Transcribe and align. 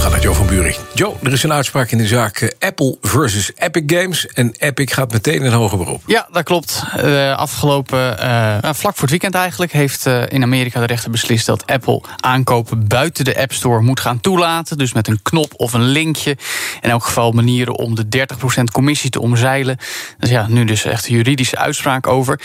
Gaan 0.00 0.10
naar 0.10 0.20
Joe 0.20 0.34
van 0.34 0.46
Buren. 0.46 0.74
Joe, 0.94 1.14
er 1.22 1.32
is 1.32 1.42
een 1.42 1.52
uitspraak 1.52 1.90
in 1.90 1.98
de 1.98 2.06
zaak 2.06 2.40
eh, 2.40 2.68
Apple 2.68 2.96
versus 3.00 3.50
Epic 3.56 3.82
Games. 3.86 4.26
En 4.26 4.54
Epic 4.58 4.92
gaat 4.92 5.12
meteen 5.12 5.42
in 5.42 5.52
hoger 5.52 5.78
beroep. 5.78 6.02
Ja, 6.06 6.28
dat 6.32 6.42
klopt. 6.42 6.82
Uh, 6.96 7.36
afgelopen, 7.36 8.16
uh, 8.20 8.58
vlak 8.62 8.92
voor 8.92 9.00
het 9.00 9.10
weekend 9.10 9.34
eigenlijk, 9.34 9.72
heeft 9.72 10.06
in 10.06 10.42
Amerika 10.42 10.80
de 10.80 10.86
rechter 10.86 11.10
beslist 11.10 11.46
dat 11.46 11.66
Apple 11.66 12.02
aankopen 12.16 12.86
buiten 12.88 13.24
de 13.24 13.40
App 13.40 13.52
Store 13.52 13.80
moet 13.80 14.00
gaan 14.00 14.20
toelaten. 14.20 14.78
Dus 14.78 14.92
met 14.92 15.08
een 15.08 15.22
knop 15.22 15.52
of 15.56 15.72
een 15.72 15.88
linkje. 15.88 16.36
In 16.80 16.90
elk 16.90 17.04
geval 17.04 17.32
manieren 17.32 17.76
om 17.76 17.94
de 17.94 18.26
30% 18.60 18.62
commissie 18.72 19.10
te 19.10 19.20
omzeilen. 19.20 19.76
Dus 20.18 20.30
ja, 20.30 20.46
nu 20.48 20.64
dus 20.64 20.84
echt 20.84 21.08
een 21.08 21.14
juridische 21.14 21.56
uitspraak 21.56 22.06
over. 22.06 22.40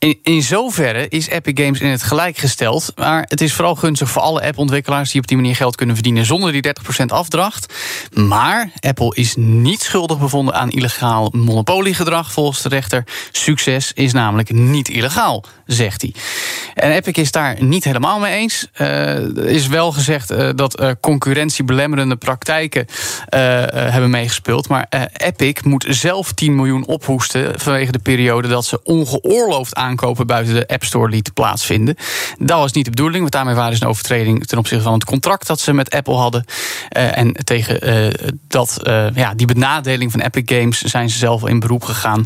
In, 0.00 0.18
in 0.22 0.42
zoverre 0.42 1.08
is 1.08 1.28
Epic 1.28 1.64
Games 1.64 1.80
in 1.80 1.90
het 1.90 2.02
gelijk 2.02 2.36
gesteld. 2.36 2.92
Maar 2.96 3.24
het 3.28 3.40
is 3.40 3.52
vooral 3.52 3.74
gunstig 3.74 4.10
voor 4.10 4.22
alle 4.22 4.42
appontwikkelaars 4.42 5.10
die 5.10 5.20
op 5.20 5.26
die 5.26 5.36
manier 5.36 5.56
geld 5.56 5.76
kunnen 5.76 5.94
verdienen 5.94 6.24
zonder 6.24 6.52
die 6.52 6.66
30% 7.02 7.04
afdracht. 7.06 7.74
Maar 8.14 8.70
Apple 8.80 9.14
is 9.14 9.34
niet 9.36 9.82
schuldig 9.82 10.18
bevonden 10.18 10.54
aan 10.54 10.70
illegaal 10.70 11.30
monopoliegedrag 11.32 12.32
volgens 12.32 12.62
de 12.62 12.68
rechter. 12.68 13.04
Succes 13.32 13.92
is 13.92 14.12
namelijk 14.12 14.52
niet 14.52 14.88
illegaal, 14.88 15.44
zegt 15.66 16.02
hij. 16.02 16.14
En 16.74 16.90
Epic 16.90 17.16
is 17.16 17.30
daar 17.30 17.62
niet 17.62 17.84
helemaal 17.84 18.18
mee 18.18 18.34
eens. 18.34 18.66
Uh, 18.78 18.88
er 19.36 19.46
is 19.46 19.66
wel 19.66 19.92
gezegd 19.92 20.30
uh, 20.30 20.48
dat 20.54 20.80
uh, 20.80 20.90
concurrentiebelemmerende 21.00 22.16
praktijken 22.16 22.86
hebben 23.30 24.10
meegespeeld. 24.10 24.68
Maar 24.68 25.10
Epic 25.16 25.60
moet 25.62 25.86
zelf 25.88 26.32
10 26.32 26.54
miljoen 26.54 26.86
ophoesten 26.86 27.60
vanwege 27.60 27.92
de 27.92 27.98
periode 27.98 28.48
dat 28.48 28.64
ze 28.64 28.82
ongeoorloofd 28.82 29.74
aankopen 29.90 30.26
buiten 30.26 30.54
de 30.54 30.68
App 30.68 30.84
Store 30.84 31.10
lieten 31.10 31.32
plaatsvinden. 31.32 31.96
Dat 32.38 32.58
was 32.58 32.72
niet 32.72 32.84
de 32.84 32.90
bedoeling, 32.90 33.20
want 33.20 33.32
daarmee 33.32 33.54
waren 33.54 33.76
ze 33.76 33.82
een 33.82 33.88
overtreding 33.88 34.46
ten 34.46 34.58
opzichte 34.58 34.84
van 34.84 34.92
het 34.92 35.04
contract 35.04 35.46
dat 35.46 35.60
ze 35.60 35.72
met 35.72 35.90
Apple 35.90 36.14
hadden. 36.14 36.44
Uh, 36.96 37.18
en 37.18 37.32
tegen 37.32 37.88
uh, 37.88 38.30
dat, 38.48 38.80
uh, 38.82 39.06
ja, 39.14 39.34
die 39.34 39.46
benadeling 39.46 40.10
van 40.10 40.20
Epic 40.20 40.42
Games 40.44 40.80
zijn 40.80 41.10
ze 41.10 41.18
zelf 41.18 41.46
in 41.46 41.60
beroep 41.60 41.84
gegaan. 41.84 42.24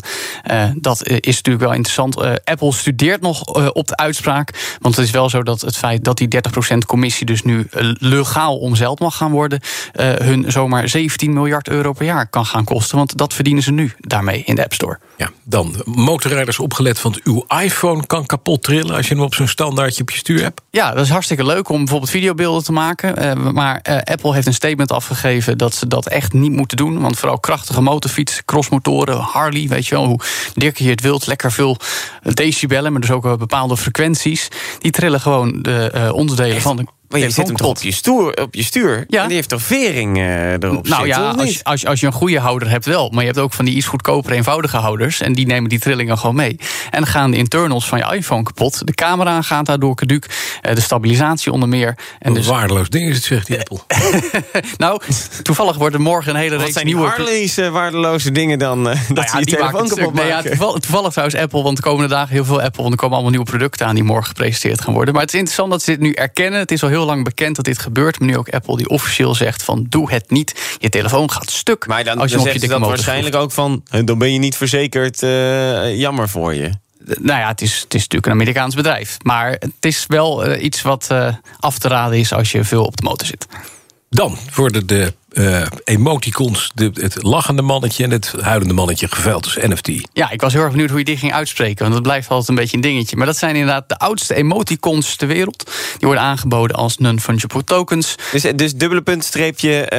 dat 0.75 1.07
is 1.07 1.35
natuurlijk 1.35 1.65
wel 1.65 1.73
interessant. 1.73 2.17
Apple 2.43 2.73
studeert 2.73 3.21
nog 3.21 3.41
op 3.73 3.87
de 3.87 3.97
uitspraak. 3.97 4.77
Want 4.81 4.95
het 4.95 5.05
is 5.05 5.11
wel 5.11 5.29
zo 5.29 5.43
dat 5.43 5.61
het 5.61 5.77
feit 5.77 6.03
dat 6.03 6.17
die 6.17 6.27
30% 6.73 6.77
commissie 6.85 7.25
dus 7.25 7.43
nu 7.43 7.67
legaal 7.99 8.57
omzeild 8.57 8.99
mag 8.99 9.17
gaan 9.17 9.31
worden, 9.31 9.59
hun 10.21 10.51
zomaar 10.51 10.89
17 10.89 11.33
miljard 11.33 11.69
euro 11.69 11.93
per 11.93 12.05
jaar 12.05 12.27
kan 12.27 12.45
gaan 12.45 12.63
kosten. 12.63 12.97
Want 12.97 13.17
dat 13.17 13.33
verdienen 13.33 13.63
ze 13.63 13.71
nu 13.71 13.93
daarmee 13.99 14.43
in 14.45 14.55
de 14.55 14.63
App 14.63 14.73
Store. 14.73 14.99
Ja, 15.17 15.29
dan 15.43 15.75
motorrijders 15.85 16.59
opgelet, 16.59 17.01
want 17.01 17.23
uw 17.23 17.43
iPhone 17.61 18.05
kan 18.05 18.25
kapot 18.25 18.63
trillen 18.63 18.95
als 18.95 19.07
je 19.07 19.13
hem 19.13 19.23
op 19.23 19.35
zo'n 19.35 19.47
standaardje 19.47 20.01
op 20.01 20.09
je 20.09 20.17
stuur 20.17 20.41
hebt. 20.41 20.61
Ja, 20.69 20.91
dat 20.93 21.03
is 21.03 21.09
hartstikke 21.09 21.45
leuk 21.45 21.69
om 21.69 21.77
bijvoorbeeld 21.77 22.11
videobeelden 22.11 22.63
te 22.63 22.71
maken. 22.71 23.53
maar 23.53 23.81
Apple 24.03 24.33
heeft 24.33 24.47
een 24.47 24.53
statement 24.53 24.91
afgegeven 24.91 25.57
dat 25.57 25.75
ze 25.75 25.87
dat 25.87 26.07
echt 26.07 26.33
niet 26.33 26.51
moeten 26.51 26.77
doen. 26.77 27.01
Want 27.01 27.19
vooral 27.19 27.39
krachtige 27.39 27.81
motorfietsen, 27.81 28.45
crossmotoren, 28.45 29.17
Harley, 29.17 29.67
weet 29.67 29.87
je 29.87 29.95
wel, 29.95 30.05
hoe 30.05 30.19
dirker 30.53 30.83
je 30.83 30.91
het 30.91 31.01
wilt, 31.01 31.27
lekker 31.27 31.51
veel 31.51 31.77
decibellen, 32.21 32.91
maar 32.91 33.01
dus 33.01 33.11
ook 33.11 33.37
bepaalde 33.37 33.77
frequenties. 33.77 34.47
Die 34.79 34.91
trillen 34.91 35.21
gewoon 35.21 35.61
de 35.61 35.91
uh, 35.95 36.13
onderdelen 36.13 36.61
van 36.61 36.75
de 36.75 36.85
maar 37.19 37.27
je 37.27 37.33
zet 37.33 37.47
hem 37.47 37.55
toch 37.55 37.67
op 37.67 37.81
je, 37.81 37.91
stoer, 37.91 38.33
op 38.33 38.55
je 38.55 38.63
stuur. 38.63 39.05
Ja. 39.07 39.21
En 39.21 39.27
die 39.27 39.35
heeft 39.35 39.49
toch 39.49 39.61
vering 39.61 40.17
uh, 40.17 40.51
erop 40.51 40.87
Nou 40.87 41.07
ja, 41.07 41.29
als, 41.29 41.53
je, 41.53 41.63
als, 41.63 41.81
je, 41.81 41.87
als 41.87 41.99
je 41.99 42.05
een 42.05 42.13
goede 42.13 42.39
houder 42.39 42.69
hebt 42.69 42.85
wel. 42.85 43.09
Maar 43.09 43.21
je 43.21 43.27
hebt 43.27 43.39
ook 43.39 43.53
van 43.53 43.65
die 43.65 43.75
iets 43.75 43.85
goedkopere, 43.85 44.35
eenvoudige 44.35 44.77
houders. 44.77 45.21
En 45.21 45.33
die 45.33 45.45
nemen 45.45 45.69
die 45.69 45.79
trillingen 45.79 46.17
gewoon 46.17 46.35
mee. 46.35 46.57
En 46.91 46.99
dan 46.99 47.07
gaan 47.07 47.31
de 47.31 47.37
internals 47.37 47.87
van 47.87 47.97
je 47.97 48.15
iPhone 48.15 48.43
kapot. 48.43 48.87
De 48.87 48.93
camera 48.93 49.41
gaat 49.41 49.65
daardoor 49.65 49.95
caduc. 49.95 50.25
De 50.61 50.81
stabilisatie 50.81 51.51
onder 51.51 51.69
meer. 51.69 51.97
En 52.19 52.33
dus... 52.33 52.47
waardeloos 52.47 52.89
ding 52.89 53.09
is 53.09 53.15
het, 53.15 53.25
zegt 53.25 53.47
die 53.47 53.59
Apple. 53.59 53.79
nou, 54.77 55.01
toevallig 55.41 55.77
wordt 55.77 55.95
er 55.95 56.01
morgen 56.01 56.35
een 56.35 56.39
hele 56.39 56.55
reeks 56.55 56.73
zijn 56.73 56.85
nieuwe... 56.85 57.07
Harley's 57.07 57.57
uh, 57.57 57.69
waardeloze 57.69 58.31
dingen 58.31 58.59
dan? 58.59 58.79
Uh, 58.79 58.85
dat 58.85 59.07
nou 59.07 59.27
ja, 59.27 59.39
je 59.39 59.45
die 59.45 59.55
telefoon 59.55 59.87
kapot 59.87 60.13
nee, 60.13 60.27
ja, 60.27 60.41
toevallig, 60.41 60.79
toevallig 60.79 61.11
trouwens 61.11 61.39
Apple, 61.39 61.61
want 61.63 61.75
de 61.75 61.83
komende 61.83 62.09
dagen 62.09 62.33
heel 62.33 62.45
veel 62.45 62.61
Apple. 62.61 62.81
Want 62.81 62.93
er 62.93 62.99
komen 62.99 63.13
allemaal 63.13 63.31
nieuwe 63.31 63.49
producten 63.49 63.87
aan 63.87 63.95
die 63.95 64.03
morgen 64.03 64.27
gepresenteerd 64.27 64.81
gaan 64.81 64.93
worden. 64.93 65.13
Maar 65.13 65.23
het 65.23 65.33
is 65.33 65.39
interessant 65.39 65.71
dat 65.71 65.83
ze 65.83 65.91
dit 65.91 65.99
nu 65.99 66.11
erkennen. 66.11 66.59
Het 66.59 66.71
is 66.71 66.83
al 66.83 66.89
heel 66.89 67.04
lang 67.05 67.23
bekend 67.23 67.55
dat 67.55 67.65
dit 67.65 67.79
gebeurt. 67.79 68.19
Maar 68.19 68.27
nu 68.27 68.37
ook 68.37 68.49
Apple 68.49 68.77
die 68.77 68.89
officieel 68.89 69.35
zegt 69.35 69.63
van 69.63 69.85
doe 69.89 70.11
het 70.11 70.29
niet. 70.29 70.77
Je 70.79 70.89
telefoon 70.89 71.31
gaat 71.31 71.51
stuk. 71.51 71.87
Maar 71.87 72.03
dan, 72.03 72.17
als 72.17 72.31
je 72.31 72.37
dan 72.37 72.45
op 72.45 72.53
je 72.53 72.59
zegt 72.59 72.71
ze 72.71 72.79
dat 72.79 72.89
waarschijnlijk 72.89 73.35
ook 73.35 73.51
van... 73.51 73.83
dan 74.05 74.17
ben 74.17 74.33
je 74.33 74.39
niet 74.39 74.57
verzekerd, 74.57 75.21
uh, 75.21 75.97
jammer 75.97 76.29
voor 76.29 76.53
je. 76.53 76.69
Nou 77.05 77.39
ja, 77.39 77.47
het 77.47 77.61
is, 77.61 77.79
het 77.81 77.93
is 77.93 78.01
natuurlijk 78.01 78.25
een 78.25 78.31
Amerikaans 78.31 78.75
bedrijf. 78.75 79.17
Maar 79.21 79.51
het 79.51 79.71
is 79.79 80.05
wel 80.07 80.47
uh, 80.49 80.63
iets 80.63 80.81
wat 80.81 81.07
uh, 81.11 81.33
af 81.59 81.77
te 81.77 81.87
raden 81.87 82.17
is 82.17 82.33
als 82.33 82.51
je 82.51 82.63
veel 82.63 82.85
op 82.85 82.97
de 82.97 83.03
motor 83.03 83.27
zit. 83.27 83.47
Dan 84.09 84.37
worden 84.55 84.87
de 84.87 85.13
uh, 85.35 85.65
emoticons, 85.83 86.71
de, 86.73 86.91
het 86.93 87.23
lachende 87.23 87.61
mannetje 87.61 88.03
en 88.03 88.11
het 88.11 88.33
huilende 88.41 88.73
mannetje 88.73 89.07
geveld, 89.07 89.43
dus 89.43 89.55
NFT. 89.55 89.89
Ja, 90.13 90.29
ik 90.29 90.41
was 90.41 90.53
heel 90.53 90.61
erg 90.61 90.71
benieuwd 90.71 90.89
hoe 90.89 90.99
je 90.99 91.05
die 91.05 91.17
ging 91.17 91.33
uitspreken, 91.33 91.81
want 91.81 91.93
dat 91.93 92.03
blijft 92.03 92.29
altijd 92.29 92.49
een 92.49 92.55
beetje 92.55 92.75
een 92.75 92.81
dingetje. 92.81 93.17
Maar 93.17 93.25
dat 93.25 93.37
zijn 93.37 93.55
inderdaad 93.55 93.89
de 93.89 93.97
oudste 93.97 94.35
emoticons 94.35 95.15
ter 95.15 95.27
wereld. 95.27 95.63
Die 95.97 96.07
worden 96.07 96.23
aangeboden 96.23 96.77
als 96.77 96.97
non-fungible 96.97 97.63
tokens. 97.63 98.15
Dus, 98.31 98.41
dus 98.55 98.73
dubbele 98.75 99.01
punt, 99.01 99.23
streepje, 99.23 99.91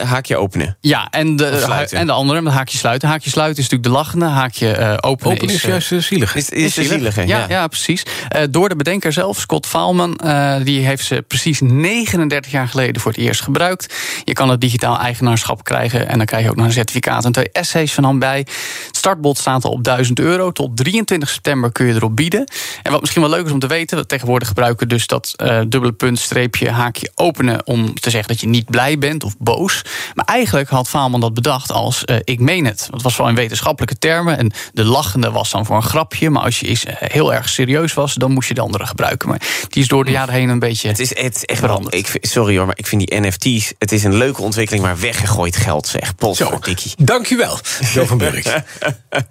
uh, 0.00 0.08
haakje 0.08 0.36
openen. 0.36 0.76
Ja, 0.80 1.08
en 1.10 1.36
de, 1.36 1.86
en 1.90 2.06
de 2.06 2.12
andere, 2.12 2.40
met 2.40 2.52
haakje 2.52 2.78
sluiten. 2.78 3.08
Haakje 3.08 3.30
sluiten 3.30 3.62
is 3.62 3.70
natuurlijk 3.70 3.94
de 3.94 4.02
lachende, 4.02 4.24
haakje 4.24 4.78
uh, 4.78 4.94
openen 5.00 5.32
Open 5.32 5.48
is, 5.48 5.54
is 5.54 5.62
juist 5.62 5.92
zielig. 6.06 6.34
Is, 6.34 6.50
is, 6.50 6.64
is 6.64 6.74
de 6.74 6.84
zielige, 6.84 7.26
ja, 7.26 7.38
ja. 7.38 7.46
ja 7.48 7.66
precies. 7.66 8.02
door 8.50 8.68
de 8.68 8.76
bedenker 8.76 9.12
zelf, 9.12 9.38
Scott 9.38 9.66
Faalman, 9.66 10.20
die 10.64 10.86
heeft 10.86 11.04
ze 11.04 11.24
precies 11.28 11.60
39 11.60 12.50
jaar 12.52 12.68
geleden 12.68 13.02
voor 13.02 13.12
het 13.12 13.20
eerst 13.20 13.40
gebruikt. 13.40 13.94
Je 14.24 14.32
kan 14.32 14.50
het 14.50 14.60
digitaal 14.60 14.76
digitaal 14.78 15.04
eigenaarschap 15.04 15.64
krijgen. 15.64 16.08
En 16.08 16.16
dan 16.16 16.26
krijg 16.26 16.44
je 16.44 16.50
ook 16.50 16.56
nog 16.56 16.66
een 16.66 16.72
certificaat 16.72 17.24
en 17.24 17.32
twee 17.32 17.50
essays 17.52 17.94
van 17.94 18.04
hem 18.04 18.18
bij. 18.18 18.38
Het 18.38 18.96
startbod 18.96 19.38
staat 19.38 19.64
al 19.64 19.70
op 19.70 19.84
1000 19.84 20.18
euro. 20.18 20.52
Tot 20.52 20.76
23 20.76 21.28
september 21.28 21.72
kun 21.72 21.86
je 21.86 21.94
erop 21.94 22.16
bieden. 22.16 22.44
En 22.82 22.92
wat 22.92 23.00
misschien 23.00 23.22
wel 23.22 23.30
leuk 23.30 23.46
is 23.46 23.52
om 23.52 23.58
te 23.58 23.66
weten, 23.66 24.06
tegenwoordig 24.06 24.48
gebruiken 24.48 24.88
dus 24.88 25.06
dat 25.06 25.34
uh, 25.36 25.60
dubbele 25.68 25.92
punt, 25.92 26.18
streepje, 26.18 26.70
haakje 26.70 27.10
openen 27.14 27.66
om 27.66 27.94
te 27.94 28.10
zeggen 28.10 28.28
dat 28.28 28.40
je 28.40 28.48
niet 28.48 28.70
blij 28.70 28.98
bent 28.98 29.24
of 29.24 29.34
boos. 29.38 29.82
Maar 30.14 30.24
eigenlijk 30.24 30.68
had 30.68 30.88
Faalman 30.88 31.20
dat 31.20 31.34
bedacht 31.34 31.72
als 31.72 32.02
uh, 32.04 32.16
ik 32.24 32.40
meen 32.40 32.64
het. 32.64 32.88
Dat 32.90 33.02
was 33.02 33.16
wel 33.16 33.28
in 33.28 33.34
wetenschappelijke 33.34 33.98
termen. 33.98 34.38
En 34.38 34.52
de 34.72 34.84
lachende 34.84 35.30
was 35.30 35.50
dan 35.50 35.66
voor 35.66 35.76
een 35.76 35.82
grapje. 35.82 36.30
Maar 36.30 36.42
als 36.42 36.60
je 36.60 36.66
eens 36.66 36.84
heel 36.88 37.34
erg 37.34 37.48
serieus 37.48 37.94
was, 37.94 38.14
dan 38.14 38.32
moest 38.32 38.48
je 38.48 38.54
de 38.54 38.60
andere 38.60 38.86
gebruiken. 38.86 39.28
Maar 39.28 39.40
die 39.68 39.82
is 39.82 39.88
door 39.88 40.04
de 40.04 40.10
jaren 40.10 40.34
heen 40.34 40.48
een 40.48 40.58
beetje. 40.58 40.88
Het 40.88 40.98
is, 40.98 41.08
het 41.08 41.36
is 41.36 41.44
echt 41.44 41.60
veranderd. 41.60 41.94
Ik, 41.94 42.16
sorry 42.20 42.56
hoor, 42.56 42.66
maar 42.66 42.78
ik 42.78 42.86
vind 42.86 43.08
die 43.08 43.20
NFT's. 43.20 43.72
Het 43.78 43.92
is 43.92 44.04
een 44.04 44.16
leuke 44.16 44.42
ontwikkeling, 44.42 44.66
maar 44.76 44.98
weggegooid 44.98 45.56
geld 45.56 45.86
zeg. 45.86 46.14
Potverdikkie. 46.14 46.92
Dankjewel, 46.96 47.58
Jo 47.92 48.04
van 48.04 48.18
Burg. 48.18 48.44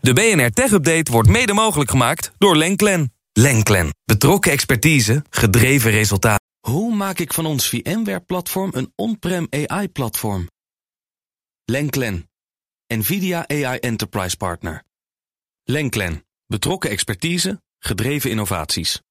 De 0.02 0.14
BNR 0.14 0.52
Tech 0.52 0.72
Update 0.72 1.12
wordt 1.12 1.30
mede 1.30 1.54
mogelijk 1.54 1.90
gemaakt 1.90 2.32
door 2.38 2.58
Lenklen. 2.58 3.14
Lenklen. 3.34 3.90
Betrokken 4.06 4.52
expertise, 4.52 5.24
gedreven 5.30 5.92
resultaten. 5.92 6.46
Hoe 6.60 6.96
maak 6.96 7.20
ik 7.20 7.34
van 7.34 7.46
ons 7.46 7.70
VMware-platform 7.70 8.72
een 8.74 8.92
on-prem 8.96 9.48
AI-platform? 9.50 10.50
Lenklen. 11.66 12.30
NVIDIA 12.94 13.48
AI 13.48 13.78
Enterprise 13.78 14.38
Partner. 14.38 14.84
Lenklen. 15.64 16.26
Betrokken 16.46 16.90
expertise, 16.90 17.62
gedreven 17.80 18.30
innovaties. 18.30 19.02